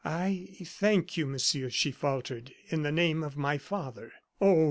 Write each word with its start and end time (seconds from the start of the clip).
"I 0.03 0.49
thank 0.63 1.15
you, 1.15 1.27
Monsieur," 1.27 1.69
she 1.69 1.91
faltered, 1.91 2.55
"in 2.69 2.81
the 2.81 2.91
name 2.91 3.21
of 3.21 3.37
my 3.37 3.59
father" 3.59 4.11
"Oh! 4.41 4.59